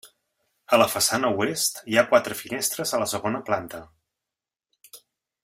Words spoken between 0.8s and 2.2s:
la façana oest, hi ha